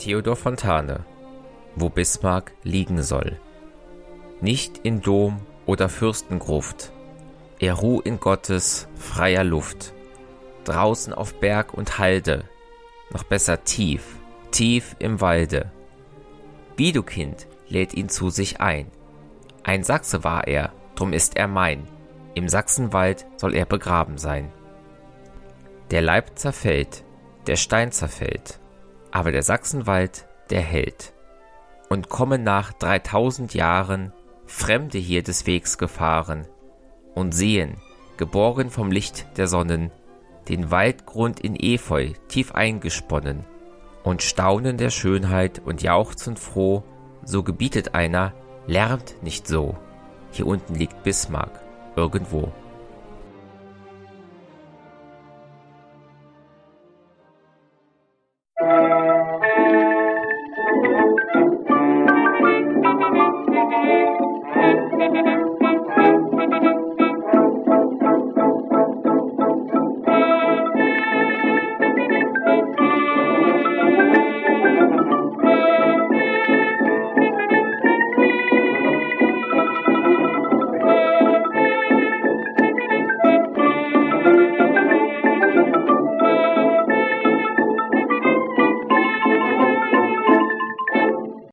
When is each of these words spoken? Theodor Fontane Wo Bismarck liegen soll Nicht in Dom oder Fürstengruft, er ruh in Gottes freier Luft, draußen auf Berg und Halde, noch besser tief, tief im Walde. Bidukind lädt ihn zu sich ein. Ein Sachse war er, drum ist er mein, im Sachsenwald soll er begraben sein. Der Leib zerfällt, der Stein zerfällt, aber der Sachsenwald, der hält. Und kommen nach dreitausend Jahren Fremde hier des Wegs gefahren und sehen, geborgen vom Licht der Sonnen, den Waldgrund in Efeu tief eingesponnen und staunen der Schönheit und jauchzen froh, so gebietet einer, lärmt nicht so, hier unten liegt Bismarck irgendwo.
Theodor 0.00 0.34
Fontane 0.34 1.04
Wo 1.76 1.90
Bismarck 1.90 2.52
liegen 2.62 3.02
soll 3.02 3.38
Nicht 4.40 4.78
in 4.78 5.02
Dom 5.02 5.42
oder 5.66 5.90
Fürstengruft, 5.90 6.90
er 7.58 7.74
ruh 7.74 8.00
in 8.00 8.18
Gottes 8.18 8.88
freier 8.96 9.44
Luft, 9.44 9.92
draußen 10.64 11.12
auf 11.12 11.34
Berg 11.34 11.74
und 11.74 11.98
Halde, 11.98 12.44
noch 13.12 13.24
besser 13.24 13.62
tief, 13.64 14.16
tief 14.50 14.96
im 14.98 15.20
Walde. 15.20 15.70
Bidukind 16.76 17.46
lädt 17.68 17.92
ihn 17.92 18.08
zu 18.08 18.30
sich 18.30 18.58
ein. 18.58 18.90
Ein 19.64 19.84
Sachse 19.84 20.24
war 20.24 20.48
er, 20.48 20.72
drum 20.94 21.12
ist 21.12 21.36
er 21.36 21.46
mein, 21.46 21.86
im 22.34 22.48
Sachsenwald 22.48 23.26
soll 23.36 23.54
er 23.54 23.66
begraben 23.66 24.16
sein. 24.16 24.50
Der 25.90 26.00
Leib 26.00 26.38
zerfällt, 26.38 27.04
der 27.46 27.56
Stein 27.56 27.92
zerfällt, 27.92 28.60
aber 29.10 29.32
der 29.32 29.42
Sachsenwald, 29.42 30.26
der 30.50 30.60
hält. 30.60 31.12
Und 31.88 32.08
kommen 32.08 32.42
nach 32.44 32.72
dreitausend 32.72 33.54
Jahren 33.54 34.12
Fremde 34.46 34.98
hier 34.98 35.22
des 35.22 35.46
Wegs 35.46 35.78
gefahren 35.78 36.46
und 37.14 37.32
sehen, 37.32 37.76
geborgen 38.16 38.70
vom 38.70 38.90
Licht 38.90 39.26
der 39.36 39.46
Sonnen, 39.46 39.90
den 40.48 40.70
Waldgrund 40.70 41.40
in 41.40 41.56
Efeu 41.56 42.10
tief 42.28 42.52
eingesponnen 42.52 43.44
und 44.02 44.22
staunen 44.22 44.76
der 44.76 44.90
Schönheit 44.90 45.60
und 45.64 45.82
jauchzen 45.82 46.36
froh, 46.36 46.82
so 47.24 47.42
gebietet 47.42 47.94
einer, 47.94 48.32
lärmt 48.66 49.22
nicht 49.22 49.46
so, 49.46 49.76
hier 50.32 50.46
unten 50.46 50.74
liegt 50.74 51.02
Bismarck 51.02 51.60
irgendwo. 51.96 52.52